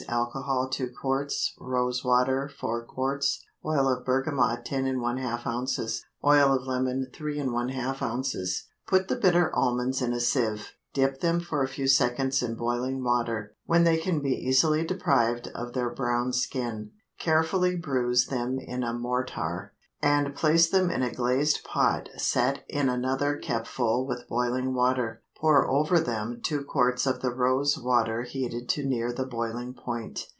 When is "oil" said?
3.63-3.87, 6.25-6.53